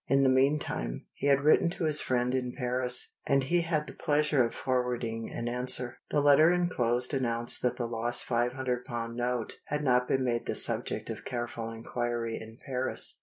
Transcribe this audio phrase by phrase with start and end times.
[0.07, 3.93] In the meantime, he had written to his friend in Paris, and he had the
[3.93, 5.99] pleasure of forwarding an answer.
[6.09, 10.55] The letter inclosed announced that the lost five hundred pound note had been made the
[10.55, 13.19] subject of careful inquiry in Paris.